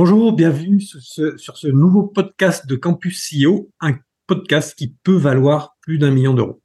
Bonjour, 0.00 0.32
bienvenue 0.32 0.80
sur 0.80 1.56
ce, 1.56 1.66
nouveau 1.66 2.04
podcast 2.04 2.68
de 2.68 2.76
Campus 2.76 3.32
CEO, 3.32 3.68
un 3.80 3.94
podcast 4.28 4.78
qui 4.78 4.94
peut 5.02 5.16
valoir 5.16 5.76
plus 5.80 5.98
d'un 5.98 6.12
million 6.12 6.34
d'euros. 6.34 6.62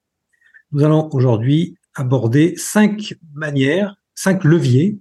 Nous 0.71 0.83
allons 0.83 1.09
aujourd'hui 1.13 1.75
aborder 1.95 2.53
cinq 2.57 3.15
manières, 3.33 3.95
cinq 4.13 4.43
leviers 4.43 4.99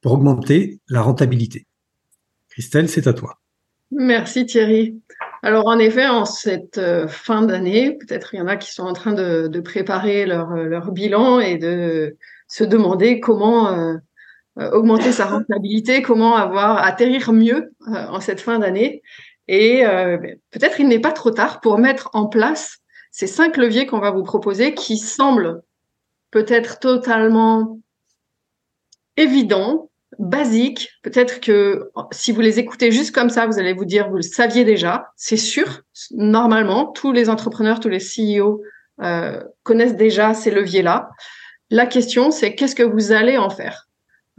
pour 0.00 0.14
augmenter 0.14 0.80
la 0.88 1.02
rentabilité. 1.02 1.68
Christelle, 2.48 2.88
c'est 2.88 3.06
à 3.06 3.12
toi. 3.12 3.38
Merci 3.92 4.44
Thierry. 4.44 5.00
Alors 5.44 5.68
en 5.68 5.78
effet, 5.78 6.08
en 6.08 6.24
cette 6.24 6.78
euh, 6.78 7.06
fin 7.06 7.42
d'année, 7.42 7.96
peut-être 7.96 8.34
il 8.34 8.38
y 8.38 8.40
en 8.40 8.48
a 8.48 8.56
qui 8.56 8.72
sont 8.72 8.82
en 8.82 8.92
train 8.92 9.12
de, 9.12 9.60
préparer 9.60 10.26
leur, 10.26 10.50
leur, 10.50 10.90
bilan 10.90 11.38
et 11.38 11.58
de 11.58 12.16
se 12.48 12.64
demander 12.64 13.20
comment 13.20 13.68
euh, 13.68 13.94
euh, 13.94 13.98
augmenter 14.72 15.12
sa 15.12 15.26
rentabilité, 15.26 16.02
comment 16.02 16.36
avoir 16.36 16.78
atterrir 16.84 17.32
mieux 17.32 17.72
en 17.86 18.20
cette 18.20 18.40
fin 18.40 18.58
d'année. 18.58 19.02
Et 19.46 19.82
peut-être 20.50 20.80
il 20.80 20.88
n'est 20.88 20.98
pas 20.98 21.12
trop 21.12 21.30
tard 21.30 21.60
pour 21.60 21.78
mettre 21.78 22.10
en 22.12 22.26
place 22.26 22.78
ces 23.10 23.26
cinq 23.26 23.56
leviers 23.56 23.86
qu'on 23.86 24.00
va 24.00 24.10
vous 24.10 24.22
proposer 24.22 24.74
qui 24.74 24.98
semblent 24.98 25.62
peut-être 26.30 26.78
totalement 26.78 27.78
évidents, 29.16 29.90
basiques. 30.18 30.90
Peut-être 31.02 31.40
que 31.40 31.90
si 32.12 32.32
vous 32.32 32.40
les 32.40 32.58
écoutez 32.58 32.92
juste 32.92 33.14
comme 33.14 33.30
ça, 33.30 33.46
vous 33.46 33.58
allez 33.58 33.72
vous 33.72 33.84
dire, 33.84 34.08
vous 34.08 34.16
le 34.16 34.22
saviez 34.22 34.64
déjà. 34.64 35.12
C'est 35.16 35.36
sûr, 35.36 35.82
normalement, 36.12 36.86
tous 36.86 37.12
les 37.12 37.28
entrepreneurs, 37.28 37.80
tous 37.80 37.88
les 37.88 37.98
CEO 37.98 38.62
euh, 39.02 39.42
connaissent 39.62 39.96
déjà 39.96 40.34
ces 40.34 40.50
leviers-là. 40.50 41.10
La 41.70 41.86
question, 41.86 42.30
c'est 42.30 42.54
qu'est-ce 42.54 42.74
que 42.74 42.82
vous 42.82 43.12
allez 43.12 43.36
en 43.36 43.50
faire? 43.50 43.87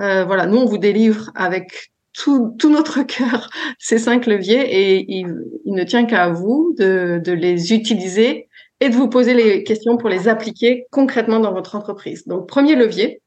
Euh, 0.01 0.25
Voilà, 0.25 0.45
nous, 0.45 0.57
on 0.57 0.65
vous 0.65 0.77
délivre 0.77 1.31
avec 1.35 1.91
tout, 2.13 2.55
notre 2.65 3.03
cœur 3.03 3.49
ces 3.77 3.97
cinq 3.97 4.25
leviers 4.25 4.61
et 4.61 5.05
il, 5.07 5.27
ne 5.65 5.83
tient 5.83 6.05
qu'à 6.05 6.29
vous 6.29 6.75
de, 6.77 7.21
de 7.23 7.31
les 7.31 7.73
utiliser 7.73 8.47
et 8.79 8.89
de 8.89 8.95
vous 8.95 9.09
poser 9.09 9.33
les 9.33 9.63
questions 9.63 9.97
pour 9.97 10.09
les 10.09 10.27
appliquer 10.27 10.85
concrètement 10.91 11.39
dans 11.39 11.53
votre 11.53 11.75
entreprise. 11.75 12.25
Donc, 12.27 12.47
premier 12.47 12.75
levier, 12.75 13.21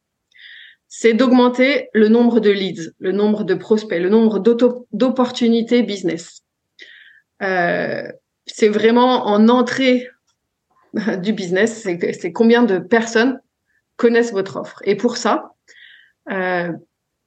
c'est 0.95 1.15
d'augmenter 1.15 1.89
le 1.95 2.09
nombre 2.09 2.39
de 2.39 2.51
leads, 2.51 2.93
le 2.99 3.13
nombre 3.13 3.45
de 3.45 3.55
prospects, 3.55 3.99
le 4.01 4.11
nombre 4.11 4.39
d'opportunités 4.93 5.83
business. 5.83 6.43
Euh, 7.43 8.07
c'est 8.47 8.69
vraiment 8.69 9.27
en 9.27 9.49
entrée 9.49 10.07
du 11.23 11.33
business, 11.33 11.83
c'est 11.83 12.33
combien 12.33 12.63
de 12.63 12.79
personnes 12.79 13.41
connaissent 13.97 14.33
votre 14.33 14.57
offre. 14.57 14.81
Et 14.85 14.95
pour 14.95 15.17
ça, 15.17 15.52
euh, 16.31 16.73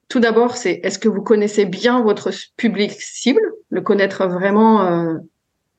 tout 0.07 0.19
d'abord, 0.19 0.55
c'est 0.55 0.79
est-ce 0.83 0.99
que 0.99 1.09
vous 1.09 1.21
connaissez 1.21 1.65
bien 1.65 2.01
votre 2.01 2.31
public 2.57 2.91
cible, 2.91 3.41
le 3.69 3.81
connaître 3.81 4.27
vraiment 4.27 4.85
euh, 4.85 5.15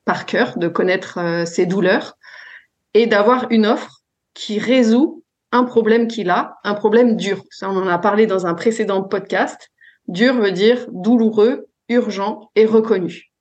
par 0.05 0.25
cœur, 0.25 0.57
de 0.57 0.67
connaître 0.67 1.17
euh, 1.19 1.45
ses 1.45 1.65
douleurs 1.65 2.17
et 2.93 3.07
d'avoir 3.07 3.47
une 3.51 3.65
offre 3.65 4.01
qui 4.33 4.59
résout 4.59 5.23
un 5.51 5.63
problème 5.63 6.07
qu'il 6.07 6.29
a, 6.29 6.57
un 6.63 6.73
problème 6.73 7.15
dur. 7.15 7.43
Ça, 7.49 7.69
on 7.69 7.77
en 7.77 7.87
a 7.87 7.97
parlé 7.97 8.27
dans 8.27 8.45
un 8.45 8.53
précédent 8.53 9.01
podcast. 9.01 9.69
Dur 10.07 10.33
veut 10.35 10.51
dire 10.51 10.85
douloureux, 10.91 11.67
urgent 11.89 12.51
et 12.55 12.65
reconnu. 12.65 13.31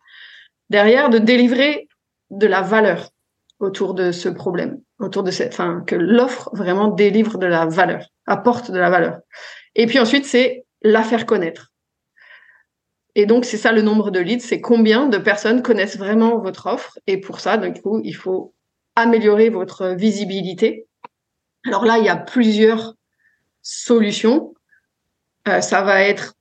Derrière, 0.70 1.10
de 1.10 1.18
délivrer 1.18 1.88
de 2.30 2.46
la 2.46 2.62
valeur 2.62 3.10
autour 3.58 3.94
de 3.94 4.12
ce 4.12 4.28
problème, 4.28 4.80
autour 4.98 5.22
de 5.22 5.30
cette, 5.30 5.52
enfin, 5.52 5.82
que 5.86 5.96
l'offre 5.96 6.50
vraiment 6.52 6.88
délivre 6.88 7.38
de 7.38 7.46
la 7.46 7.66
valeur, 7.66 8.06
apporte 8.26 8.70
de 8.70 8.78
la 8.78 8.90
valeur. 8.90 9.18
Et 9.76 9.86
puis 9.86 10.00
ensuite, 10.00 10.26
c'est 10.26 10.64
la 10.82 11.04
faire 11.04 11.26
connaître. 11.26 11.72
Et 13.14 13.24
donc, 13.24 13.44
c'est 13.44 13.56
ça 13.56 13.72
le 13.72 13.82
nombre 13.82 14.10
de 14.10 14.18
leads, 14.18 14.44
c'est 14.44 14.60
combien 14.60 15.06
de 15.08 15.16
personnes 15.16 15.62
connaissent 15.62 15.96
vraiment 15.96 16.38
votre 16.38 16.66
offre. 16.66 16.98
Et 17.06 17.18
pour 17.18 17.40
ça, 17.40 17.56
du 17.56 17.80
coup, 17.80 18.00
il 18.02 18.14
faut 18.14 18.52
améliorer 18.94 19.48
votre 19.48 19.94
visibilité, 19.94 20.86
alors 21.66 21.84
là, 21.84 21.98
il 21.98 22.04
y 22.04 22.08
a 22.08 22.16
plusieurs 22.16 22.94
solutions. 23.62 24.54
Euh, 25.48 25.60
ça 25.60 25.82
va 25.82 26.02
être 26.02 26.34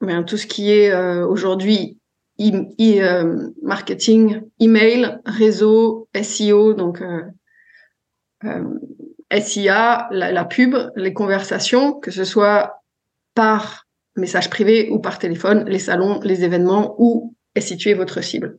bien, 0.00 0.24
tout 0.24 0.36
ce 0.36 0.46
qui 0.46 0.70
est 0.72 0.90
euh, 0.90 1.26
aujourd'hui 1.26 1.98
e 2.40 3.52
marketing, 3.62 4.42
email, 4.58 5.18
réseau, 5.24 6.08
SEO, 6.20 6.74
donc 6.74 7.00
SIA, 9.40 10.08
la, 10.10 10.32
la, 10.32 10.44
pub, 10.44 10.76
les 10.96 11.12
conversations, 11.12 11.94
que 11.94 12.10
ce 12.10 12.24
soit 12.24 12.82
par 13.34 13.86
message 14.16 14.50
privé 14.50 14.88
ou 14.90 14.98
par 14.98 15.18
téléphone, 15.18 15.64
les 15.66 15.78
salons, 15.78 16.20
les 16.22 16.44
événements, 16.44 16.94
où 16.98 17.34
est 17.54 17.60
située 17.60 17.94
votre 17.94 18.20
cible. 18.20 18.58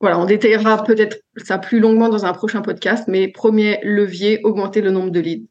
Voilà, 0.00 0.18
on 0.18 0.24
détaillera 0.24 0.82
peut-être 0.82 1.18
ça 1.36 1.58
plus 1.58 1.78
longuement 1.78 2.08
dans 2.08 2.26
un 2.26 2.32
prochain 2.32 2.60
podcast, 2.60 3.04
mais 3.06 3.28
premier 3.28 3.78
levier, 3.84 4.40
augmenter 4.42 4.80
le 4.80 4.90
nombre 4.90 5.10
de 5.10 5.20
leads. 5.20 5.46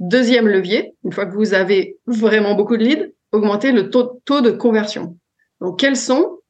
Deuxième 0.00 0.48
levier, 0.48 0.94
une 1.04 1.12
fois 1.12 1.26
que 1.26 1.34
vous 1.34 1.54
avez 1.54 1.96
vraiment 2.06 2.54
beaucoup 2.54 2.76
de 2.76 2.82
leads, 2.82 3.12
augmenter 3.30 3.70
le 3.70 3.90
taux, 3.90 4.20
de 4.40 4.50
conversion. 4.50 5.16
Donc, 5.60 5.78
quels 5.78 5.96
sont 5.96 6.40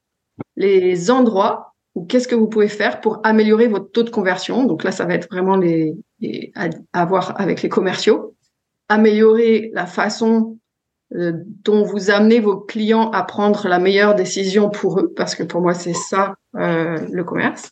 les 0.56 1.10
endroits 1.10 1.73
ou 1.94 2.04
qu'est-ce 2.04 2.26
que 2.26 2.34
vous 2.34 2.48
pouvez 2.48 2.68
faire 2.68 3.00
pour 3.00 3.20
améliorer 3.24 3.68
votre 3.68 3.90
taux 3.90 4.02
de 4.02 4.10
conversion? 4.10 4.64
Donc 4.64 4.82
là, 4.82 4.90
ça 4.90 5.04
va 5.04 5.14
être 5.14 5.28
vraiment 5.30 5.56
les, 5.56 5.94
à 6.92 7.04
voir 7.04 7.40
avec 7.40 7.62
les 7.62 7.68
commerciaux. 7.68 8.34
Améliorer 8.88 9.70
la 9.72 9.86
façon 9.86 10.58
euh, 11.14 11.32
dont 11.62 11.84
vous 11.84 12.10
amenez 12.10 12.40
vos 12.40 12.56
clients 12.56 13.10
à 13.10 13.22
prendre 13.22 13.68
la 13.68 13.78
meilleure 13.78 14.16
décision 14.16 14.70
pour 14.70 14.98
eux, 14.98 15.12
parce 15.14 15.36
que 15.36 15.44
pour 15.44 15.60
moi, 15.60 15.72
c'est 15.72 15.94
ça 15.94 16.34
euh, 16.56 16.98
le 17.12 17.22
commerce. 17.22 17.70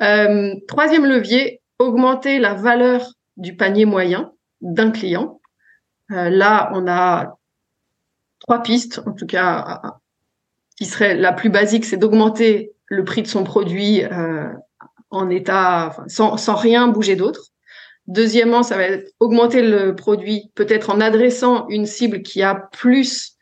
Euh, 0.00 0.54
troisième 0.66 1.04
levier, 1.04 1.60
augmenter 1.78 2.38
la 2.38 2.54
valeur 2.54 3.06
du 3.36 3.54
panier 3.54 3.84
moyen 3.84 4.32
d'un 4.62 4.90
client. 4.90 5.40
là, 6.08 6.70
on 6.72 6.86
a 6.88 7.36
trois 8.40 8.62
pistes, 8.62 9.02
en 9.04 9.12
tout 9.12 9.26
cas, 9.26 9.82
qui 10.78 10.86
serait 10.86 11.14
la 11.14 11.32
plus 11.32 11.50
basique, 11.50 11.84
c'est 11.84 11.98
d'augmenter 11.98 12.72
le 12.86 13.04
prix 13.04 13.22
de 13.22 13.28
son 13.28 13.44
produit 13.44 14.02
en 15.10 15.30
état, 15.30 15.96
sans, 16.08 16.36
sans 16.36 16.54
rien 16.54 16.88
bouger 16.88 17.16
d'autre. 17.16 17.52
Deuxièmement, 18.06 18.62
ça 18.62 18.76
va 18.76 18.84
être 18.84 19.12
augmenter 19.18 19.62
le 19.62 19.94
produit, 19.94 20.50
peut-être 20.54 20.90
en 20.90 21.00
adressant 21.00 21.66
une 21.68 21.86
cible 21.86 22.22
qui 22.22 22.42
a 22.42 22.54
plus, 22.54 23.36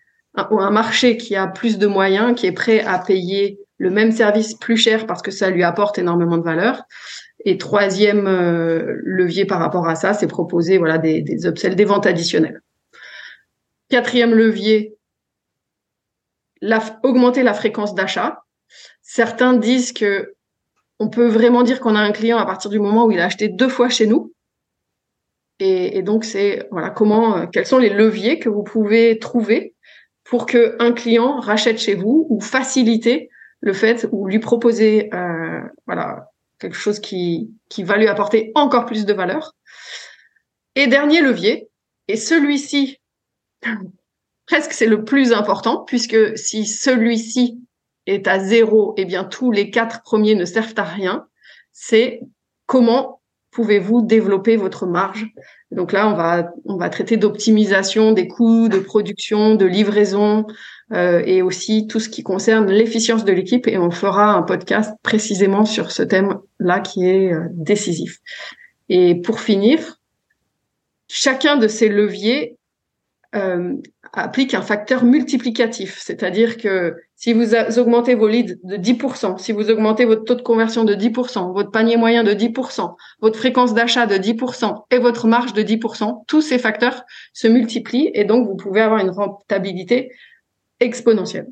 ou 0.51 0.61
un 0.61 0.71
marché 0.71 1.17
qui 1.17 1.37
a 1.37 1.47
plus 1.47 1.79
de 1.79 1.87
moyens, 1.87 2.35
qui 2.35 2.47
est 2.47 2.53
prêt 2.53 2.81
à 2.81 2.99
payer 2.99 3.59
le 3.79 3.91
même 3.91 4.13
service 4.13 4.55
plus 4.55 4.77
cher 4.77 5.07
parce 5.07 5.21
que 5.21 5.31
ça 5.31 5.51
lui 5.51 5.63
apporte 5.63 5.99
énormément 5.99 6.39
de 6.39 6.45
valeur. 6.45 6.83
Et 7.45 7.59
troisième 7.59 8.27
euh, 8.27 8.97
levier 9.03 9.45
par 9.45 9.59
rapport 9.59 9.87
à 9.87 9.97
ça, 9.97 10.15
c'est 10.15 10.27
proposer 10.27 10.79
voilà 10.79 10.97
des, 10.97 11.21
des 11.21 11.47
upsells, 11.47 11.75
des 11.75 11.85
ventes 11.85 12.07
additionnelles. 12.07 12.63
Quatrième 13.91 14.33
levier, 14.33 14.97
augmenter 17.03 17.43
la 17.43 17.53
fréquence 17.53 17.95
d'achat. 17.95 18.44
Certains 19.07 19.53
disent 19.53 19.93
que 19.93 20.35
on 20.99 21.11
peut 21.11 21.29
vraiment 21.29 21.63
dire 21.63 21.79
qu'on 21.81 21.95
a 21.95 22.01
un 22.01 22.11
client 22.11 22.39
à 22.39 22.47
partir 22.47 22.71
du 22.71 22.81
moment 22.81 23.05
où 23.05 23.11
il 23.11 23.21
a 23.21 23.27
acheté 23.27 23.49
deux 23.49 23.69
fois 23.69 23.91
chez 23.91 24.07
nous. 24.07 24.33
Et, 25.61 26.03
donc, 26.03 26.25
c'est 26.25 26.67
voilà 26.73 26.91
comment, 26.91 27.37
euh, 27.37 27.47
quels 27.47 27.67
sont 27.67 27.79
les 27.79 27.91
leviers 27.91 28.39
que 28.39 28.49
vous 28.49 28.65
pouvez 28.65 29.19
trouver 29.19 29.75
pour 30.25 30.47
que 30.47 30.75
un 30.81 30.93
client 30.93 31.39
rachète 31.39 31.79
chez 31.79 31.95
vous 31.95 32.27
ou 32.31 32.41
faciliter 32.41 33.29
le 33.61 33.73
fait 33.73 34.09
ou 34.11 34.27
lui 34.27 34.41
proposer 34.41 35.15
euh, 35.15 35.61
voilà 35.87 36.31
quelque 36.59 36.77
chose 36.77 36.99
qui 36.99 37.51
qui 37.69 37.83
va 37.83 37.99
lui 37.99 38.09
apporter 38.09 38.53
encore 38.55 38.87
plus 38.87 39.05
de 39.05 39.13
valeur. 39.13 39.55
Et 40.77 40.87
dernier 40.87 41.21
levier, 41.21 41.69
et 42.09 42.17
celui-ci 42.17 43.01
presque 44.47 44.73
c'est 44.73 44.87
le 44.87 45.05
plus 45.05 45.33
important 45.33 45.85
puisque 45.85 46.37
si 46.37 46.67
celui-ci 46.67 47.64
est 48.07 48.27
à 48.29 48.39
zéro, 48.39 48.95
eh 48.97 49.05
bien 49.05 49.25
tous 49.25 49.51
les 49.51 49.71
quatre 49.71 50.03
premiers 50.03 50.35
ne 50.35 50.45
servent 50.45 50.75
à 50.77 50.85
rien. 50.85 51.27
C'est 51.73 52.21
comment 52.67 53.21
pouvez-vous 53.51 54.03
développer 54.03 54.57
votre 54.57 54.87
marge? 54.87 55.27
Donc 55.71 55.93
là, 55.93 56.09
on 56.09 56.15
va, 56.15 56.53
on 56.67 56.77
va 56.77 56.89
traiter 56.89 57.17
d'optimisation 57.17 58.13
des 58.13 58.29
coûts 58.29 58.69
de 58.69 58.79
production, 58.79 59.55
de 59.55 59.65
livraison, 59.65 60.47
euh, 60.93 61.23
et 61.25 61.41
aussi 61.41 61.87
tout 61.87 62.01
ce 62.01 62.09
qui 62.09 62.23
concerne 62.23 62.71
l'efficience 62.71 63.25
de 63.25 63.33
l'équipe. 63.33 63.67
Et 63.67 63.79
on 63.79 63.91
fera 63.91 64.35
un 64.35 64.43
podcast 64.43 64.95
précisément 65.03 65.65
sur 65.65 65.91
ce 65.91 66.03
thème-là 66.03 66.81
qui 66.81 67.09
est 67.09 67.33
euh, 67.33 67.47
décisif. 67.53 68.19
Et 68.89 69.15
pour 69.15 69.41
finir, 69.41 70.01
chacun 71.09 71.57
de 71.57 71.69
ces 71.69 71.89
leviers 71.89 72.54
euh, 73.35 73.75
applique 74.13 74.55
un 74.55 74.63
facteur 74.63 75.03
multiplicatif, 75.03 75.99
c'est-à-dire 75.99 76.57
que 76.57 76.95
si 77.17 77.33
vous 77.33 77.55
augmentez 77.79 78.15
vos 78.15 78.29
leads 78.29 78.57
de 78.63 78.77
10%, 78.77 79.39
si 79.39 79.51
vous 79.51 79.71
augmentez 79.71 80.05
votre 80.05 80.25
taux 80.25 80.37
de 80.37 80.43
conversion 80.43 80.85
de 80.85 80.95
10%, 80.95 81.53
votre 81.53 81.73
panier 81.73 81.97
moyen 81.97 82.23
de 82.23 82.33
10%, 82.33 82.95
votre 83.21 83.37
fréquence 83.37 83.75
d'achat 83.75 84.07
de 84.07 84.15
10% 84.15 84.85
et 84.91 84.99
votre 84.99 85.27
marge 85.27 85.53
de 85.53 85.63
10%, 85.63 86.25
tous 86.29 86.43
ces 86.43 86.59
facteurs 86.59 87.03
se 87.33 87.49
multiplient 87.49 88.11
et 88.15 88.25
donc 88.25 88.47
vous 88.47 88.57
pouvez 88.57 88.81
avoir 88.81 89.01
une 89.01 89.11
rentabilité 89.11 90.13
exponentielle. 90.79 91.49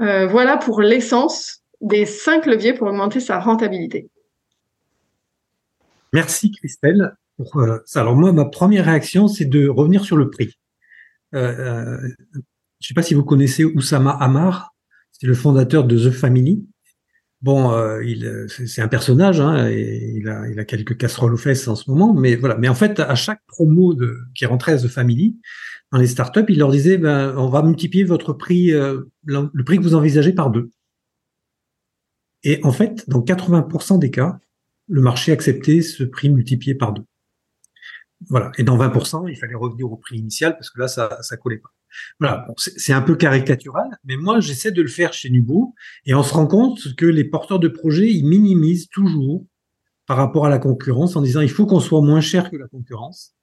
Euh, 0.00 0.26
voilà 0.26 0.56
pour 0.56 0.80
l'essence 0.80 1.62
des 1.80 2.06
cinq 2.06 2.46
leviers 2.46 2.72
pour 2.72 2.86
augmenter 2.86 3.20
sa 3.20 3.38
rentabilité. 3.38 4.08
Merci 6.12 6.52
Christelle. 6.52 7.16
Pour, 7.38 7.56
euh, 7.56 7.78
ça. 7.86 8.00
Alors 8.00 8.16
moi, 8.16 8.32
ma 8.32 8.44
première 8.44 8.84
réaction, 8.84 9.28
c'est 9.28 9.46
de 9.46 9.68
revenir 9.68 10.04
sur 10.04 10.16
le 10.16 10.28
prix. 10.28 10.58
Euh, 11.34 11.38
euh, 11.38 12.08
je 12.34 12.38
ne 12.38 12.88
sais 12.88 12.94
pas 12.94 13.02
si 13.02 13.14
vous 13.14 13.24
connaissez 13.24 13.64
Oussama 13.64 14.10
Amar, 14.10 14.74
c'est 15.12 15.26
le 15.26 15.34
fondateur 15.34 15.84
de 15.84 16.08
The 16.08 16.12
Family. 16.12 16.66
Bon, 17.40 17.72
euh, 17.72 18.04
il, 18.04 18.46
c'est 18.48 18.82
un 18.82 18.88
personnage, 18.88 19.40
hein, 19.40 19.68
et 19.68 20.14
il 20.16 20.28
a, 20.28 20.48
il 20.48 20.58
a 20.58 20.64
quelques 20.64 20.96
casseroles 20.96 21.34
aux 21.34 21.38
fesses 21.38 21.68
en 21.68 21.76
ce 21.76 21.88
moment, 21.88 22.12
mais 22.12 22.34
voilà. 22.34 22.56
Mais 22.56 22.68
en 22.68 22.74
fait, 22.74 22.98
à 22.98 23.14
chaque 23.14 23.40
promo 23.46 23.94
de, 23.94 24.18
qui 24.34 24.44
rentrait 24.44 24.72
à 24.72 24.78
The 24.78 24.88
Family, 24.88 25.38
dans 25.92 25.98
les 25.98 26.08
startups, 26.08 26.44
il 26.48 26.58
leur 26.58 26.70
disait, 26.70 26.98
ben, 26.98 27.34
on 27.36 27.48
va 27.48 27.62
multiplier 27.62 28.04
votre 28.04 28.32
prix, 28.32 28.72
le 28.72 29.64
prix 29.64 29.78
que 29.78 29.82
vous 29.82 29.94
envisagez 29.94 30.32
par 30.32 30.50
deux. 30.50 30.70
Et 32.42 32.60
en 32.64 32.72
fait, 32.72 33.08
dans 33.08 33.20
80% 33.20 33.98
des 33.98 34.10
cas, 34.10 34.38
le 34.88 35.00
marché 35.00 35.32
acceptait 35.32 35.80
ce 35.80 36.04
prix 36.04 36.30
multiplié 36.30 36.74
par 36.74 36.92
deux. 36.92 37.04
Voilà. 38.28 38.50
Et 38.58 38.64
dans 38.64 38.76
20%, 38.76 39.28
il 39.28 39.36
fallait 39.36 39.54
revenir 39.54 39.90
au 39.90 39.96
prix 39.96 40.18
initial 40.18 40.54
parce 40.54 40.70
que 40.70 40.80
là, 40.80 40.88
ça, 40.88 41.18
ça 41.22 41.36
collait 41.36 41.58
pas. 41.58 41.70
Voilà. 42.20 42.46
c'est 42.56 42.92
un 42.92 43.00
peu 43.00 43.16
caricatural, 43.16 43.88
mais 44.04 44.16
moi, 44.16 44.40
j'essaie 44.40 44.72
de 44.72 44.82
le 44.82 44.88
faire 44.88 45.12
chez 45.12 45.30
Nubo 45.30 45.74
et 46.04 46.14
on 46.14 46.22
se 46.22 46.34
rend 46.34 46.46
compte 46.46 46.94
que 46.96 47.06
les 47.06 47.24
porteurs 47.24 47.58
de 47.58 47.68
projets, 47.68 48.10
ils 48.12 48.26
minimisent 48.26 48.88
toujours 48.88 49.46
par 50.06 50.16
rapport 50.16 50.46
à 50.46 50.48
la 50.48 50.58
concurrence 50.58 51.16
en 51.16 51.22
disant 51.22 51.40
il 51.40 51.50
faut 51.50 51.66
qu'on 51.66 51.80
soit 51.80 52.00
moins 52.00 52.20
cher 52.20 52.50
que 52.50 52.56
la 52.56 52.68
concurrence. 52.68 53.34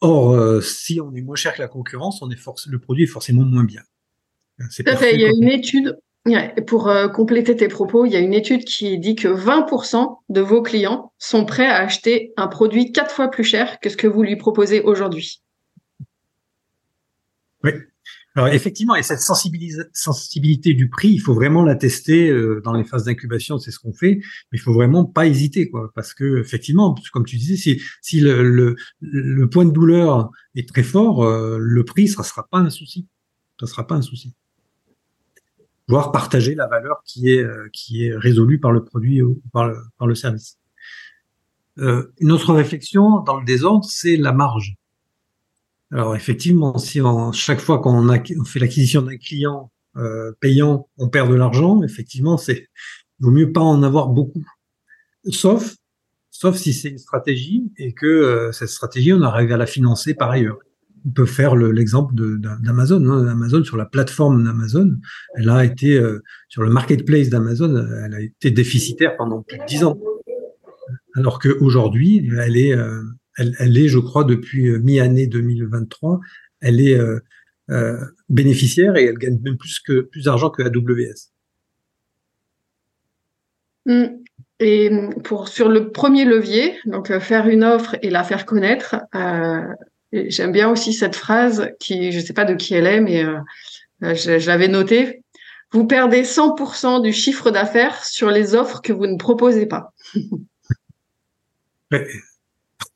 Or, 0.00 0.32
euh, 0.32 0.60
si 0.60 1.00
on 1.00 1.14
est 1.14 1.22
moins 1.22 1.36
cher 1.36 1.54
que 1.54 1.62
la 1.62 1.68
concurrence, 1.68 2.20
on 2.22 2.30
est 2.30 2.36
force, 2.36 2.66
le 2.66 2.78
produit 2.78 3.04
est 3.04 3.08
forcément 3.08 3.44
moins 3.44 3.64
bien. 3.64 3.82
C'est 4.70 4.86
Il 4.86 5.20
y 5.20 5.24
a 5.24 5.28
une 5.28 5.48
étude 5.48 5.98
pour 6.66 6.88
euh, 6.88 7.08
compléter 7.08 7.56
tes 7.56 7.68
propos, 7.68 8.04
il 8.04 8.12
y 8.12 8.16
a 8.16 8.20
une 8.20 8.34
étude 8.34 8.64
qui 8.64 8.98
dit 8.98 9.14
que 9.14 9.28
20% 9.28 10.18
de 10.28 10.40
vos 10.40 10.62
clients 10.62 11.12
sont 11.18 11.44
prêts 11.44 11.66
à 11.66 11.76
acheter 11.76 12.32
un 12.36 12.48
produit 12.48 12.92
quatre 12.92 13.14
fois 13.14 13.28
plus 13.28 13.44
cher 13.44 13.78
que 13.80 13.88
ce 13.88 13.96
que 13.96 14.06
vous 14.06 14.22
lui 14.22 14.36
proposez 14.36 14.80
aujourd'hui. 14.80 15.42
Oui. 17.62 17.70
Alors 18.34 18.48
effectivement, 18.48 18.94
et 18.94 19.02
cette 19.02 19.20
sensibilité 19.20 20.74
du 20.74 20.90
prix, 20.90 21.08
il 21.08 21.20
faut 21.20 21.32
vraiment 21.32 21.62
la 21.62 21.74
tester 21.74 22.28
euh, 22.28 22.60
dans 22.62 22.74
les 22.74 22.84
phases 22.84 23.04
d'incubation, 23.04 23.58
c'est 23.58 23.70
ce 23.70 23.78
qu'on 23.78 23.94
fait, 23.94 24.16
mais 24.52 24.58
il 24.58 24.60
faut 24.60 24.74
vraiment 24.74 25.06
pas 25.06 25.26
hésiter, 25.26 25.70
quoi, 25.70 25.90
parce 25.94 26.12
que 26.12 26.40
effectivement, 26.40 26.94
comme 27.14 27.24
tu 27.24 27.36
disais, 27.36 27.56
si, 27.56 27.80
si 28.02 28.20
le, 28.20 28.76
le, 29.00 29.48
point 29.48 29.64
de 29.64 29.70
douleur 29.70 30.30
est 30.54 30.68
très 30.68 30.82
fort, 30.82 31.24
euh, 31.24 31.56
le 31.58 31.84
prix, 31.84 32.08
ça 32.08 32.22
sera 32.22 32.46
pas 32.46 32.58
un 32.58 32.68
souci, 32.68 33.06
ça 33.58 33.66
sera 33.66 33.86
pas 33.86 33.94
un 33.94 34.02
souci 34.02 34.34
voire 35.88 36.12
partager 36.12 36.54
la 36.54 36.66
valeur 36.66 37.02
qui 37.04 37.30
est 37.30 37.42
euh, 37.42 37.68
qui 37.72 38.06
est 38.06 38.16
résolue 38.16 38.58
par 38.58 38.72
le 38.72 38.84
produit 38.84 39.22
ou 39.22 39.40
par 39.52 39.68
le, 39.68 39.76
par 39.98 40.06
le 40.06 40.14
service. 40.14 40.58
Euh, 41.78 42.12
une 42.18 42.32
autre 42.32 42.54
réflexion 42.54 43.20
dans 43.20 43.38
le 43.38 43.44
désordre, 43.44 43.84
c'est 43.84 44.16
la 44.16 44.32
marge. 44.32 44.76
Alors 45.92 46.16
effectivement, 46.16 46.78
si 46.78 47.00
on, 47.00 47.32
chaque 47.32 47.60
fois 47.60 47.78
qu'on 47.78 48.08
on 48.08 48.44
fait 48.44 48.58
l'acquisition 48.58 49.02
d'un 49.02 49.18
client 49.18 49.70
euh, 49.96 50.32
payant, 50.40 50.88
on 50.98 51.08
perd 51.08 51.30
de 51.30 51.34
l'argent, 51.34 51.82
effectivement, 51.82 52.36
c'est 52.36 52.68
vaut 53.20 53.30
mieux 53.30 53.52
pas 53.52 53.60
en 53.60 53.82
avoir 53.82 54.08
beaucoup. 54.08 54.44
Sauf 55.30 55.76
sauf 56.30 56.56
si 56.56 56.74
c'est 56.74 56.90
une 56.90 56.98
stratégie 56.98 57.72
et 57.78 57.92
que 57.92 58.06
euh, 58.06 58.52
cette 58.52 58.68
stratégie, 58.68 59.12
on 59.12 59.22
arrive 59.22 59.52
à 59.52 59.56
la 59.56 59.66
financer 59.66 60.14
par 60.14 60.30
ailleurs 60.30 60.58
on 61.06 61.10
peut 61.10 61.26
faire 61.26 61.54
l'exemple 61.54 62.14
d'Amazon. 62.16 63.08
Hein. 63.08 63.28
Amazon 63.28 63.62
sur 63.64 63.76
la 63.76 63.84
plateforme 63.84 64.44
d'Amazon, 64.44 64.96
elle 65.36 65.48
a 65.48 65.64
été 65.64 65.96
euh, 65.96 66.22
sur 66.48 66.62
le 66.62 66.70
marketplace 66.70 67.28
d'Amazon, 67.28 67.76
elle 68.04 68.14
a 68.14 68.20
été 68.20 68.50
déficitaire 68.50 69.16
pendant 69.16 69.42
plus 69.42 69.58
de 69.58 69.64
dix 69.66 69.84
ans. 69.84 69.98
Alors 71.14 71.38
qu'aujourd'hui, 71.38 72.28
elle 72.38 72.56
est, 72.56 72.74
euh, 72.74 73.02
elle, 73.38 73.78
est, 73.78 73.88
je 73.88 73.98
crois, 73.98 74.24
depuis 74.24 74.68
euh, 74.68 74.78
mi-année 74.78 75.26
2023, 75.26 76.20
elle 76.60 76.80
est 76.80 76.98
bénéficiaire 78.28 78.96
et 78.96 79.04
elle 79.04 79.18
gagne 79.18 79.38
même 79.42 79.56
plus 79.56 79.80
plus 80.10 80.24
d'argent 80.24 80.50
que 80.50 80.62
AWS. 80.62 81.32
Mm. 83.86 84.22
Et 84.58 84.90
pour 85.22 85.48
sur 85.48 85.68
le 85.68 85.90
premier 85.90 86.24
levier, 86.24 86.78
donc 86.86 87.16
faire 87.18 87.46
une 87.46 87.62
offre 87.62 87.96
et 88.00 88.08
la 88.08 88.24
faire 88.24 88.46
connaître, 88.46 88.96
J'aime 90.28 90.52
bien 90.52 90.70
aussi 90.70 90.92
cette 90.92 91.16
phrase 91.16 91.70
qui, 91.80 92.12
je 92.12 92.20
ne 92.20 92.24
sais 92.24 92.32
pas 92.32 92.44
de 92.44 92.54
qui 92.54 92.74
elle 92.74 92.86
est, 92.86 93.00
mais 93.00 93.24
euh, 93.24 94.14
je, 94.14 94.46
l'avais 94.46 94.68
notée. 94.68 95.22
Vous 95.72 95.86
perdez 95.86 96.22
100% 96.22 97.02
du 97.02 97.12
chiffre 97.12 97.50
d'affaires 97.50 98.04
sur 98.04 98.30
les 98.30 98.54
offres 98.54 98.80
que 98.82 98.92
vous 98.92 99.06
ne 99.06 99.16
proposez 99.16 99.66
pas. 99.66 99.92
Ça 101.90 101.98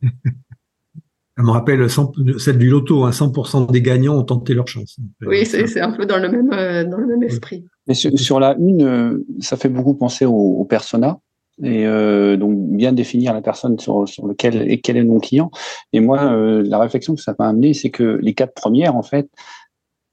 me 1.39 1.51
rappelle 1.51 1.89
celle 1.91 2.59
du 2.59 2.69
loto, 2.71 3.09
100% 3.09 3.57
hein. 3.57 3.67
des 3.73 3.83
gagnants 3.83 4.17
ont 4.17 4.25
tenté 4.25 4.55
leur 4.55 4.69
chance. 4.69 4.99
Oui, 5.23 5.45
c'est 5.45 5.81
un 5.81 5.93
peu 5.93 6.07
dans 6.07 6.19
le 6.19 6.29
même, 6.29 6.53
euh, 6.53 6.85
dans 6.85 6.99
le 6.99 7.07
même 7.07 7.23
esprit. 7.23 7.65
Mais 7.87 7.95
sur, 7.95 8.39
la 8.41 8.57
une, 8.59 8.83
euh, 8.83 9.25
ça 9.41 9.57
fait 9.57 9.69
beaucoup 9.69 9.95
penser 9.95 10.25
au, 10.25 10.33
au 10.33 10.65
persona 10.65 11.19
et 11.63 11.87
euh, 11.87 12.37
donc 12.37 12.59
bien 12.77 12.93
définir 12.93 13.35
la 13.35 13.43
personne 13.43 13.79
sur, 13.79 14.09
sur 14.09 14.27
lequel 14.27 14.71
et 14.71 14.81
quel 14.81 14.97
est 14.97 15.05
mon 15.05 15.21
client. 15.21 15.51
Et 15.93 16.01
moi, 16.01 16.33
euh, 16.33 16.63
la 16.67 16.79
réflexion 16.79 17.15
que 17.15 17.21
ça 17.21 17.35
m'a 17.39 17.49
amené, 17.49 17.75
c'est 17.75 17.91
que 17.91 18.19
les 18.23 18.35
quatre 18.35 18.55
premières, 18.55 18.97
en 18.97 19.03
fait, 19.03 19.29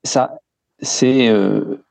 ça, 0.03 0.39
c'est 0.79 1.29
euh, 1.29 1.83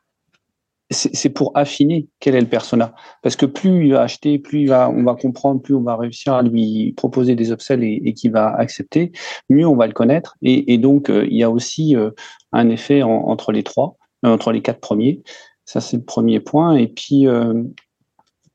c'est 0.91 1.31
pour 1.31 1.51
affiner 1.57 2.07
quel 2.21 2.37
est 2.37 2.41
le 2.41 2.47
persona. 2.47 2.95
Parce 3.23 3.35
que 3.35 3.45
plus 3.45 3.87
il 3.87 3.93
va 3.93 4.03
acheter, 4.03 4.39
plus 4.39 4.61
il 4.61 4.69
va, 4.69 4.89
on 4.89 5.03
va 5.03 5.17
comprendre, 5.17 5.61
plus 5.61 5.75
on 5.75 5.83
va 5.83 5.97
réussir 5.97 6.35
à 6.35 6.43
lui 6.43 6.93
proposer 6.97 7.35
des 7.35 7.51
upsells 7.51 7.83
et, 7.83 8.03
et 8.05 8.15
qu'il 8.15 8.31
va 8.31 8.55
accepter, 8.55 9.11
mieux 9.51 9.67
on 9.67 9.75
va 9.75 9.89
le 9.89 9.93
connaître. 9.93 10.37
Et, 10.43 10.73
et 10.73 10.79
donc, 10.79 11.11
euh, 11.11 11.27
il 11.29 11.37
y 11.37 11.43
a 11.43 11.51
aussi 11.51 11.97
euh, 11.97 12.11
un 12.53 12.69
effet 12.69 13.03
entre 13.03 13.51
les 13.51 13.65
trois, 13.65 13.97
entre 14.23 14.53
les 14.53 14.63
quatre 14.63 14.81
premiers. 14.81 15.23
Ça, 15.65 15.81
c'est 15.81 15.97
le 15.97 16.05
premier 16.05 16.39
point. 16.39 16.77
Et 16.77 16.87
puis, 16.87 17.27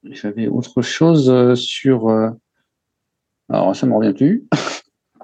j'avais 0.03 0.48
autre 0.48 0.81
chose 0.81 1.29
euh, 1.29 1.55
sur. 1.55 2.10
Euh, 2.10 2.29
alors, 3.50 3.75
ça 3.75 3.86
ne 3.86 3.91
me 3.91 3.98
revient 3.98 4.13
plus. 4.13 4.48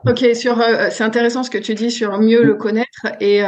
Ok, 0.05 0.24
sur, 0.36 0.62
euh, 0.62 0.89
c'est 0.91 1.03
intéressant 1.03 1.41
ce 1.41 1.50
que 1.50 1.57
tu 1.57 1.74
dis 1.74 1.89
sur 1.89 2.19
mieux 2.19 2.43
le 2.43 2.53
connaître. 2.53 3.07
Et 3.19 3.39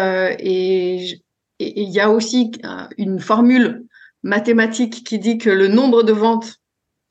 il 1.60 1.90
y 1.90 2.00
a 2.00 2.10
aussi 2.10 2.52
une 2.98 3.20
formule 3.20 3.86
mathématique 4.24 5.04
qui 5.06 5.20
dit 5.20 5.38
que 5.38 5.52
le 5.52 5.68
nombre 5.68 6.02
de 6.02 6.12
ventes 6.12 6.60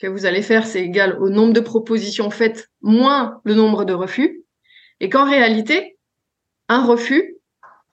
que 0.00 0.08
vous 0.08 0.26
allez 0.26 0.42
faire, 0.42 0.66
c'est 0.66 0.82
égal 0.82 1.16
au 1.20 1.30
nombre 1.30 1.52
de 1.52 1.60
propositions 1.60 2.30
faites 2.30 2.68
moins 2.82 3.40
le 3.44 3.54
nombre 3.54 3.84
de 3.84 3.94
refus. 3.94 4.42
Et 4.98 5.08
qu'en 5.08 5.24
réalité, 5.24 5.96
un 6.68 6.84
refus, 6.84 7.36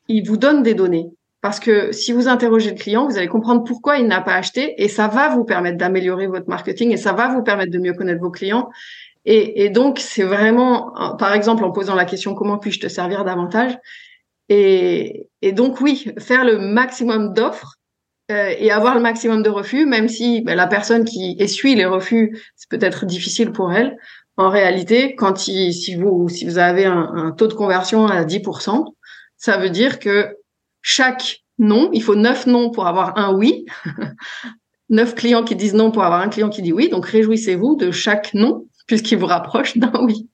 il 0.08 0.28
vous 0.28 0.38
donne 0.38 0.64
des 0.64 0.74
données. 0.74 1.12
Parce 1.46 1.60
que 1.60 1.92
si 1.92 2.12
vous 2.12 2.28
interrogez 2.28 2.72
le 2.72 2.76
client, 2.76 3.08
vous 3.08 3.20
allez 3.20 3.28
comprendre 3.28 3.64
pourquoi 3.64 4.00
il 4.00 4.08
n'a 4.08 4.20
pas 4.20 4.34
acheté 4.34 4.84
et 4.84 4.88
ça 4.88 5.08
va 5.08 5.30
vous 5.30 5.44
permettre 5.44 5.78
d'améliorer 5.78 6.26
votre 6.26 6.50
marketing 6.50 6.90
et 6.90 6.98
ça 6.98 7.14
va 7.14 7.28
vous 7.28 7.44
permettre 7.44 7.72
de 7.72 7.78
mieux 7.78 7.94
connaître 7.94 8.20
vos 8.20 8.32
clients. 8.32 8.72
Et, 9.26 9.70
donc, 9.70 10.00
c'est 10.00 10.24
vraiment, 10.24 10.92
par 11.20 11.34
exemple, 11.34 11.64
en 11.64 11.72
posant 11.72 11.94
la 11.94 12.06
question 12.06 12.34
comment 12.34 12.58
puis-je 12.58 12.80
te 12.80 12.88
servir 12.88 13.24
davantage? 13.26 13.78
Et, 14.50 15.30
donc, 15.54 15.82
oui, 15.82 16.12
faire 16.18 16.46
le 16.46 16.58
maximum 16.58 17.34
d'offres 17.34 17.76
euh, 18.32 18.56
et 18.58 18.72
avoir 18.72 18.96
le 18.96 19.02
maximum 19.02 19.44
de 19.44 19.52
refus, 19.52 19.86
même 19.86 20.08
si 20.08 20.42
ben, 20.42 20.56
la 20.56 20.66
personne 20.66 21.06
qui 21.06 21.36
essuie 21.38 21.76
les 21.76 21.86
refus, 21.86 22.42
c'est 22.56 22.72
peut-être 22.72 23.06
difficile 23.06 23.52
pour 23.52 23.72
elle. 23.72 23.96
En 24.36 24.50
réalité, 24.50 25.14
quand 25.14 25.38
si 25.38 25.94
vous 25.94 26.28
si 26.28 26.44
vous 26.44 26.58
avez 26.58 26.86
un, 26.86 27.08
un 27.14 27.32
taux 27.34 27.46
de 27.46 27.54
conversion 27.54 28.08
à 28.08 28.24
10%, 28.24 28.84
ça 29.38 29.58
veut 29.58 29.70
dire 29.70 30.00
que 30.00 30.36
chaque 30.88 31.44
non, 31.58 31.90
il 31.94 32.04
faut 32.04 32.16
neuf 32.16 32.46
non 32.46 32.70
pour 32.70 32.86
avoir 32.86 33.18
un 33.18 33.36
oui. 33.36 33.66
neuf 34.90 35.16
clients 35.16 35.44
qui 35.44 35.56
disent 35.56 35.74
non 35.74 35.90
pour 35.90 36.04
avoir 36.04 36.22
un 36.22 36.30
client 36.30 36.50
qui 36.50 36.62
dit 36.62 36.72
oui. 36.72 36.90
Donc 36.90 37.08
réjouissez-vous 37.08 37.76
de 37.76 37.90
chaque 37.90 38.36
non, 38.36 38.68
puisqu'il 38.86 39.18
vous 39.18 39.26
rapproche 39.26 39.78
d'un 39.80 39.92
oui. 40.04 40.30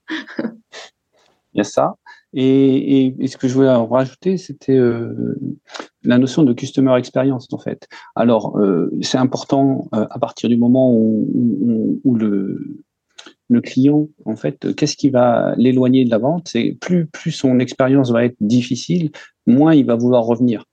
il 1.54 1.58
y 1.58 1.62
a 1.62 1.64
ça. 1.64 1.96
Et, 2.34 3.16
ce 3.28 3.38
que 3.38 3.48
je 3.48 3.54
voulais 3.54 3.70
rajouter, 3.70 4.36
c'était 4.38 4.76
euh, 4.76 5.40
la 6.04 6.18
notion 6.18 6.44
de 6.44 6.52
customer 6.52 6.98
experience 6.98 7.48
en 7.54 7.58
fait. 7.58 7.88
Alors, 8.16 8.58
euh, 8.58 8.92
c'est 9.02 9.18
important 9.18 9.88
euh, 9.94 10.06
à 10.10 10.20
partir 10.20 10.50
du 10.50 10.58
moment 10.58 10.94
où 10.94 12.16
le, 12.16 12.84
le 13.52 13.62
client, 13.62 14.08
en 14.26 14.36
fait, 14.36 14.74
qu'est-ce 14.76 14.96
qui 14.96 15.10
va 15.10 15.54
l'éloigner 15.58 16.06
de 16.06 16.10
la 16.10 16.18
vente? 16.18 16.48
C'est 16.48 16.78
plus 16.80 17.06
plus 17.06 17.32
son 17.32 17.60
expérience 17.60 18.12
va 18.12 18.24
être 18.24 18.38
difficile, 18.40 19.12
moins 19.46 19.74
il 19.74 19.86
va 19.86 19.96
vouloir 19.96 20.24
revenir. 20.24 20.66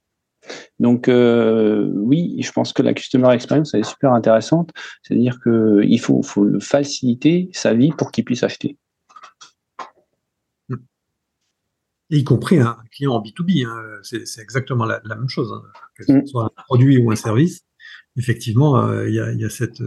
Donc 0.78 1.08
euh, 1.08 1.90
oui, 1.94 2.36
je 2.40 2.52
pense 2.52 2.72
que 2.72 2.82
la 2.82 2.94
customer 2.94 3.32
experience 3.34 3.74
elle 3.74 3.80
est 3.80 3.88
super 3.88 4.12
intéressante. 4.12 4.70
C'est-à-dire 5.02 5.38
que 5.40 5.82
il 5.84 5.98
faut, 5.98 6.22
faut 6.22 6.44
le 6.44 6.60
faciliter 6.60 7.50
sa 7.52 7.74
vie 7.74 7.90
pour 7.90 8.10
qu'il 8.10 8.24
puisse 8.24 8.42
acheter. 8.42 8.76
y 12.10 12.24
compris 12.24 12.58
un 12.58 12.78
client 12.90 13.12
en 13.12 13.22
B2B, 13.22 13.66
hein, 13.66 13.98
c'est 14.02 14.40
exactement 14.40 14.86
la, 14.86 15.00
même 15.04 15.28
chose, 15.28 15.52
hein, 15.52 15.62
que 15.94 16.04
ce 16.04 16.12
mm. 16.12 16.26
soit 16.26 16.44
un 16.44 16.62
produit 16.62 16.98
ou 16.98 17.10
un 17.10 17.16
service. 17.16 17.64
Effectivement, 18.16 18.82
euh, 18.82 19.08
il 19.08 19.14
y, 19.14 19.20
a, 19.20 19.32
y, 19.32 19.44
a, 19.44 19.50
cette, 19.50 19.82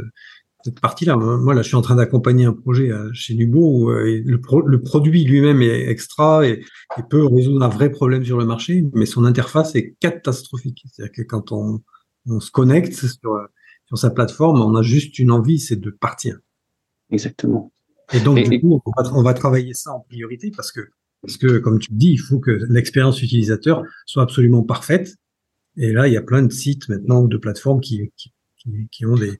cette 0.64 0.80
partie-là. 0.80 1.16
Moi, 1.16 1.54
là, 1.54 1.62
je 1.62 1.68
suis 1.68 1.76
en 1.76 1.82
train 1.82 1.96
d'accompagner 1.96 2.46
un 2.46 2.54
projet 2.54 2.92
euh, 2.92 3.10
chez 3.14 3.34
Nubo 3.34 3.60
où 3.60 3.90
euh, 3.90 4.22
le, 4.26 4.40
le, 4.66 4.82
produit 4.82 5.24
lui-même 5.24 5.62
est 5.62 5.90
extra 5.90 6.48
et, 6.48 6.64
et, 6.98 7.04
peut 7.10 7.26
résoudre 7.26 7.64
un 7.64 7.70
vrai 7.70 7.90
problème 7.90 8.24
sur 8.24 8.38
le 8.38 8.46
marché, 8.46 8.86
mais 8.94 9.06
son 9.06 9.26
interface 9.26 9.76
est 9.76 9.96
catastrophique. 10.00 10.84
C'est-à-dire 10.88 11.14
que 11.14 11.22
quand 11.24 11.52
on, 11.52 11.82
on 12.28 12.40
se 12.40 12.52
connecte 12.52 12.94
sur, 12.94 13.48
sur 13.88 13.98
sa 13.98 14.10
plateforme, 14.10 14.62
on 14.62 14.76
a 14.76 14.82
juste 14.82 15.20
une 15.20 15.32
envie, 15.32 15.60
c'est 15.60 15.80
de 15.80 15.90
partir. 15.90 16.38
Exactement. 17.12 17.72
Et 18.14 18.20
donc, 18.20 18.38
du 18.50 18.60
coup, 18.60 18.82
on 18.86 19.02
va, 19.02 19.14
on 19.14 19.24
va, 19.24 19.34
travailler 19.34 19.74
ça 19.74 19.94
en 19.94 20.02
priorité 20.02 20.52
parce 20.56 20.72
que, 20.72 20.82
parce 21.22 21.38
que, 21.38 21.60
comme 21.60 21.80
tu 21.80 21.90
dis, 21.94 22.12
il 22.12 22.20
faut 22.20 22.40
que 22.40 22.52
l'expérience 22.70 23.22
utilisateur 23.22 23.84
soit 24.06 24.24
absolument 24.24 24.64
parfaite. 24.64 25.16
Et 25.78 25.94
là, 25.94 26.08
il 26.08 26.14
y 26.14 26.18
a 26.18 26.22
plein 26.22 26.42
de 26.42 26.52
sites 26.52 26.90
maintenant, 26.90 27.24
de 27.24 27.38
plateformes 27.38 27.80
qui, 27.80 28.12
qui, 28.18 28.34
qui 28.92 29.06
ont 29.06 29.16
des, 29.16 29.40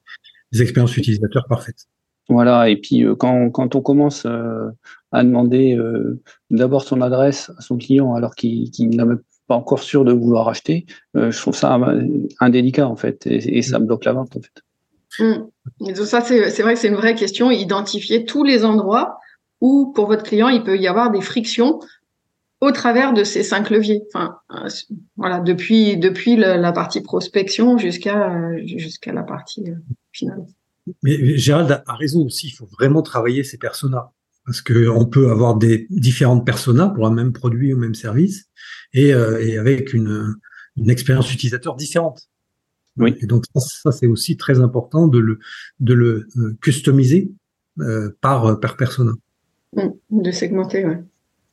des 0.52 0.62
expériences 0.62 0.98
utilisateurs 0.98 1.46
parfaites. 1.48 1.88
Voilà, 2.30 2.70
et 2.70 2.78
puis 2.78 3.04
euh, 3.04 3.16
quand, 3.16 3.50
quand 3.50 3.76
on 3.76 3.82
commence 3.82 4.26
euh, 4.26 4.70
à 5.12 5.24
demander 5.24 5.76
euh, 5.76 6.22
d'abord 6.50 6.84
son 6.84 7.02
adresse 7.02 7.52
à 7.58 7.62
son 7.62 7.78
client 7.78 8.14
alors 8.14 8.36
qu'il 8.36 8.72
n'est 8.80 9.04
même 9.04 9.20
pas 9.48 9.56
encore 9.56 9.84
sûr 9.84 10.06
de 10.06 10.14
vouloir 10.14 10.48
acheter, 10.48 10.86
je 11.14 11.38
trouve 11.38 11.56
ça 11.56 11.78
indélicat 12.40 12.88
en 12.88 12.96
fait, 12.96 13.28
et, 13.28 13.62
ça 13.62 13.80
bloque 13.80 14.06
la 14.06 14.14
vente 14.14 14.38
en 14.38 14.40
fait. 14.40 14.64
Mmh. 15.20 15.94
ça, 16.06 16.22
c'est 16.22 16.62
vrai 16.62 16.76
que 16.76 16.80
c'est 16.80 16.88
une 16.88 16.96
vraie 16.96 17.16
question, 17.16 17.52
identifier 17.52 18.24
tous 18.24 18.46
les 18.46 18.64
endroits 18.64 19.20
où 19.60 19.92
pour 19.94 20.08
votre 20.08 20.24
client 20.24 20.48
il 20.48 20.64
peut 20.64 20.78
y 20.78 20.88
avoir 20.88 21.12
des 21.12 21.20
frictions 21.20 21.80
au 22.62 22.72
travers 22.72 23.12
de 23.12 23.26
ces 23.26 23.44
cinq 23.44 23.72
leviers. 23.72 24.04
Enfin, 24.14 24.38
voilà, 25.18 25.42
depuis 25.42 25.98
depuis 25.98 26.38
la, 26.38 26.72
partie 26.72 27.02
prospection 27.02 27.78
jusqu'à 27.78 28.56
jusqu'à 28.64 29.12
la 29.12 29.24
partie 29.24 29.66
mais 31.04 31.38
Gérald 31.38 31.84
a 31.86 31.96
raison 31.96 32.26
aussi, 32.26 32.48
il 32.48 32.52
faut 32.52 32.66
vraiment 32.66 33.02
travailler 33.02 33.44
ces 33.44 33.58
personas. 33.58 34.12
Parce 34.46 34.62
qu'on 34.62 35.06
peut 35.06 35.30
avoir 35.30 35.56
des 35.56 35.86
différentes 35.92 36.46
personas 36.46 36.90
pour 36.90 37.06
un 37.06 37.12
même 37.12 37.32
produit 37.32 37.74
ou 37.74 37.78
même 37.78 37.94
service 37.94 38.50
et, 38.92 39.14
euh, 39.14 39.60
avec 39.60 39.94
une, 39.94 40.36
expérience 40.88 41.32
utilisateur 41.32 41.76
différente. 41.76 42.28
Oui. 42.98 43.16
Et 43.22 43.28
donc 43.28 43.46
ça, 43.56 43.92
c'est 43.92 44.08
aussi 44.08 44.38
très 44.38 44.60
important 44.60 45.08
de 45.08 45.20
le, 45.20 45.40
de 45.80 45.94
le 45.94 46.28
euh, 46.38 46.58
customiser 46.62 47.32
euh, 47.80 48.10
par, 48.20 48.60
par 48.60 48.78
persona. 48.78 49.14
Mmh, 49.74 49.90
de 50.10 50.32
segmenter, 50.32 50.86
ouais. 50.86 51.04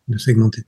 De 0.08 0.16
segmenter. 0.16 0.62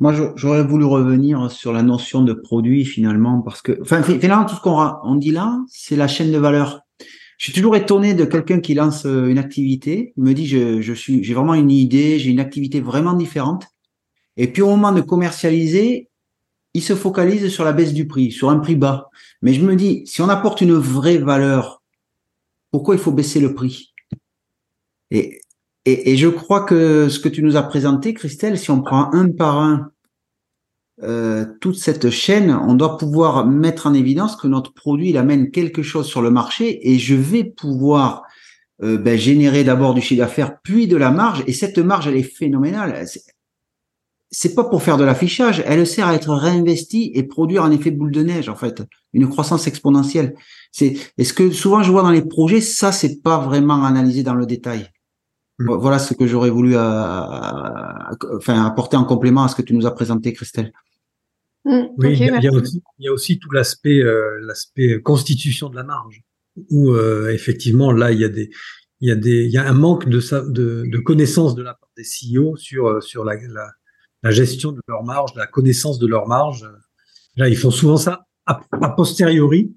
Moi, 0.00 0.14
j'aurais 0.36 0.62
voulu 0.62 0.84
revenir 0.84 1.50
sur 1.50 1.72
la 1.72 1.82
notion 1.82 2.22
de 2.22 2.32
produit 2.32 2.84
finalement, 2.84 3.40
parce 3.40 3.62
que, 3.62 3.80
enfin, 3.82 4.02
finalement, 4.02 4.44
tout 4.44 4.54
ce 4.54 4.60
qu'on 4.60 4.92
on 5.02 5.16
dit 5.16 5.32
là, 5.32 5.60
c'est 5.68 5.96
la 5.96 6.06
chaîne 6.06 6.30
de 6.30 6.38
valeur. 6.38 6.82
Je 7.36 7.44
suis 7.44 7.52
toujours 7.52 7.76
étonné 7.76 8.14
de 8.14 8.24
quelqu'un 8.24 8.60
qui 8.60 8.74
lance 8.74 9.06
euh, 9.06 9.28
une 9.28 9.38
activité. 9.38 10.12
Il 10.16 10.24
me 10.24 10.34
dit, 10.34 10.46
je, 10.46 10.80
je 10.80 10.92
suis, 10.92 11.22
j'ai 11.22 11.34
vraiment 11.34 11.54
une 11.54 11.70
idée, 11.70 12.18
j'ai 12.18 12.30
une 12.30 12.40
activité 12.40 12.80
vraiment 12.80 13.12
différente. 13.12 13.66
Et 14.36 14.52
puis 14.52 14.62
au 14.62 14.68
moment 14.68 14.92
de 14.92 15.00
commercialiser, 15.00 16.08
il 16.74 16.82
se 16.82 16.94
focalise 16.94 17.48
sur 17.48 17.64
la 17.64 17.72
baisse 17.72 17.92
du 17.92 18.06
prix, 18.06 18.30
sur 18.30 18.50
un 18.50 18.58
prix 18.58 18.76
bas. 18.76 19.08
Mais 19.42 19.52
je 19.52 19.64
me 19.64 19.74
dis, 19.74 20.02
si 20.06 20.22
on 20.22 20.28
apporte 20.28 20.60
une 20.60 20.74
vraie 20.74 21.18
valeur, 21.18 21.82
pourquoi 22.70 22.94
il 22.94 23.00
faut 23.00 23.12
baisser 23.12 23.40
le 23.40 23.54
prix? 23.54 23.94
Et 25.10 25.40
et, 25.88 26.16
je 26.16 26.28
crois 26.28 26.62
que 26.62 27.08
ce 27.08 27.18
que 27.18 27.28
tu 27.28 27.42
nous 27.42 27.56
as 27.56 27.62
présenté, 27.62 28.14
Christelle, 28.14 28.58
si 28.58 28.70
on 28.70 28.82
prend 28.82 29.12
un 29.12 29.30
par 29.30 29.58
un 29.58 29.90
euh, 31.02 31.46
toute 31.60 31.76
cette 31.76 32.10
chaîne, 32.10 32.50
on 32.50 32.74
doit 32.74 32.98
pouvoir 32.98 33.46
mettre 33.46 33.86
en 33.86 33.94
évidence 33.94 34.34
que 34.34 34.48
notre 34.48 34.74
produit 34.74 35.10
il 35.10 35.16
amène 35.16 35.52
quelque 35.52 35.82
chose 35.82 36.06
sur 36.06 36.22
le 36.22 36.30
marché 36.30 36.90
et 36.90 36.98
je 36.98 37.14
vais 37.14 37.44
pouvoir 37.44 38.24
euh, 38.82 38.98
ben, 38.98 39.16
générer 39.16 39.62
d'abord 39.62 39.94
du 39.94 40.00
chiffre 40.00 40.20
d'affaires 40.20 40.58
puis 40.60 40.88
de 40.88 40.96
la 40.96 41.12
marge 41.12 41.44
et 41.46 41.52
cette 41.52 41.78
marge 41.78 42.08
elle 42.08 42.16
est 42.16 42.22
phénoménale. 42.24 43.04
C'est 44.30 44.56
pas 44.56 44.64
pour 44.64 44.82
faire 44.82 44.96
de 44.96 45.04
l'affichage, 45.04 45.62
elle 45.66 45.86
sert 45.86 46.08
à 46.08 46.14
être 46.14 46.34
réinvestie 46.34 47.12
et 47.14 47.22
produire 47.22 47.62
un 47.62 47.70
effet 47.70 47.92
boule 47.92 48.10
de 48.10 48.24
neige 48.24 48.48
en 48.48 48.56
fait, 48.56 48.82
une 49.12 49.28
croissance 49.28 49.68
exponentielle. 49.68 50.34
C'est 50.72 50.96
est-ce 51.16 51.32
que 51.32 51.52
souvent 51.52 51.84
je 51.84 51.92
vois 51.92 52.02
dans 52.02 52.10
les 52.10 52.22
projets 52.22 52.60
ça 52.60 52.90
c'est 52.90 53.22
pas 53.22 53.38
vraiment 53.38 53.84
analysé 53.84 54.24
dans 54.24 54.34
le 54.34 54.46
détail. 54.46 54.90
Mm. 55.58 55.74
Voilà 55.74 55.98
ce 55.98 56.14
que 56.14 56.26
j'aurais 56.26 56.50
voulu 56.50 56.76
euh, 56.76 56.80
enfin, 58.36 58.64
apporter 58.64 58.96
en 58.96 59.04
complément 59.04 59.44
à 59.44 59.48
ce 59.48 59.56
que 59.56 59.62
tu 59.62 59.74
nous 59.74 59.86
as 59.86 59.94
présenté, 59.94 60.32
Christelle. 60.32 60.72
Mm, 61.64 61.86
oui, 61.98 62.12
il, 62.12 62.44
y 62.44 62.48
a, 62.48 62.52
aussi, 62.52 62.82
il 62.98 63.04
y 63.04 63.08
a 63.08 63.12
aussi 63.12 63.38
tout 63.38 63.50
l'aspect 63.50 64.00
euh, 64.00 64.38
l'aspect 64.42 65.02
constitution 65.02 65.68
de 65.68 65.76
la 65.76 65.82
marge, 65.82 66.22
où 66.70 66.92
euh, 66.92 67.30
effectivement 67.30 67.92
là 67.92 68.12
il 68.12 68.20
y 68.20 68.24
a 68.24 68.28
des 68.28 68.50
il 69.00 69.08
y 69.08 69.12
a 69.12 69.16
des 69.16 69.44
il 69.44 69.50
y 69.50 69.58
a 69.58 69.68
un 69.68 69.72
manque 69.72 70.08
de 70.08 70.20
de, 70.50 70.84
de 70.86 70.98
connaissance 70.98 71.56
de 71.56 71.62
la 71.62 71.74
part 71.74 71.90
des 71.96 72.04
CEO 72.04 72.56
sur 72.56 73.02
sur 73.02 73.24
la, 73.24 73.34
la, 73.34 73.68
la, 74.22 74.30
gestion 74.30 74.70
de 74.70 74.80
leur 74.86 75.02
marge, 75.02 75.34
la 75.34 75.48
connaissance 75.48 75.98
de 75.98 76.06
leur 76.06 76.28
marge. 76.28 76.64
Là, 77.36 77.48
ils 77.48 77.56
font 77.56 77.70
souvent 77.72 77.96
ça 77.96 78.26
a, 78.46 78.60
a 78.80 78.90
posteriori 78.90 79.72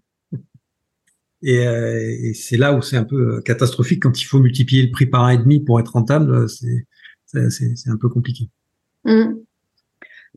et, 1.43 1.67
euh, 1.67 1.99
et 1.99 2.33
c'est 2.33 2.57
là 2.57 2.73
où 2.73 2.81
c'est 2.81 2.97
un 2.97 3.03
peu 3.03 3.41
catastrophique 3.41 4.03
quand 4.03 4.21
il 4.21 4.25
faut 4.25 4.39
multiplier 4.39 4.83
le 4.83 4.91
prix 4.91 5.05
par 5.05 5.23
un 5.23 5.29
et 5.29 5.37
demi 5.37 5.59
pour 5.59 5.79
être 5.79 5.93
rentable. 5.93 6.47
C'est 6.49 6.85
c'est 7.25 7.89
un 7.89 7.97
peu 7.97 8.09
compliqué. 8.09 8.49
Mmh. 9.05 9.35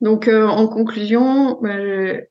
Donc, 0.01 0.29
euh, 0.29 0.47
en 0.47 0.67
conclusion, 0.67 1.59
bah, 1.61 1.77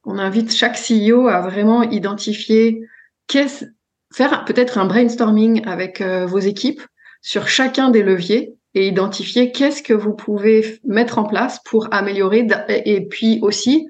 on 0.06 0.18
invite 0.18 0.53
chaque 0.53 0.77
CEO 0.77 1.27
à 1.27 1.42
vraiment 1.42 1.84
identifier, 1.84 2.82
qu'est-ce, 3.27 3.65
faire 4.13 4.46
peut-être 4.46 4.77
un 4.77 4.86
brainstorming 4.86 5.63
avec 5.65 6.01
euh, 6.01 6.25
vos 6.25 6.39
équipes 6.39 6.82
sur 7.22 7.48
chacun 7.48 7.89
des 7.89 8.03
leviers 8.03 8.53
et 8.74 8.88
identifier 8.88 9.51
qu'est-ce 9.51 9.82
que 9.82 9.94
vous 9.94 10.13
pouvez 10.13 10.80
mettre 10.84 11.20
en 11.20 11.24
place 11.24 11.60
pour 11.63 11.88
améliorer 11.94 12.48
et 12.68 13.08
puis 13.08 13.39
aussi 13.42 13.88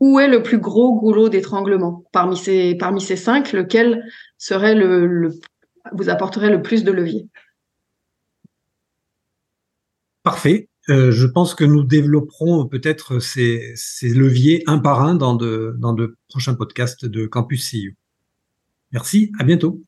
où 0.00 0.18
est 0.18 0.28
le 0.28 0.42
plus 0.42 0.58
gros 0.58 0.98
goulot 0.98 1.28
d'étranglement 1.28 2.04
parmi 2.12 2.36
ces 2.36 2.74
parmi 2.74 3.00
ces 3.00 3.16
cinq 3.16 3.52
lequel 3.52 4.02
serait 4.38 4.74
le, 4.74 5.30
vous 5.92 6.08
apporterait 6.08 6.50
le 6.50 6.62
plus 6.62 6.84
de 6.84 6.90
levier? 6.90 7.28
Parfait. 10.22 10.68
Euh, 10.88 11.12
je 11.12 11.26
pense 11.26 11.54
que 11.54 11.64
nous 11.64 11.84
développerons 11.84 12.66
peut-être 12.66 13.20
ces, 13.20 13.72
ces, 13.76 14.08
leviers 14.08 14.64
un 14.66 14.78
par 14.78 15.02
un 15.02 15.14
dans 15.14 15.34
de, 15.34 15.76
dans 15.78 15.92
de 15.92 16.16
prochains 16.28 16.54
podcasts 16.54 17.04
de 17.04 17.26
Campus 17.26 17.68
CIU. 17.68 17.96
Merci, 18.90 19.30
à 19.38 19.44
bientôt. 19.44 19.82